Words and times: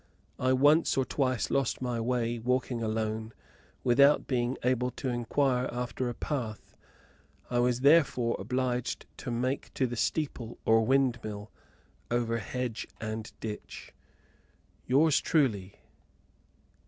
I 0.39 0.51
once 0.51 0.97
or 0.97 1.05
twice 1.05 1.51
lost 1.51 1.79
my 1.79 1.99
way, 2.01 2.39
walking 2.39 2.81
alone, 2.81 3.33
without 3.83 4.25
being 4.25 4.57
able 4.63 4.89
to 4.89 5.09
inquire 5.09 5.69
after 5.71 6.09
a 6.09 6.15
path; 6.15 6.75
I 7.51 7.59
was 7.59 7.81
therefore 7.81 8.35
obliged 8.39 9.05
to 9.17 9.29
make 9.29 9.71
to 9.75 9.85
the 9.85 9.95
steeple, 9.95 10.57
or 10.65 10.83
windmill, 10.83 11.51
over 12.09 12.39
hedge 12.39 12.87
and 12.99 13.31
ditch. 13.41 13.93
Yours 14.87 15.19
truly. 15.21 15.81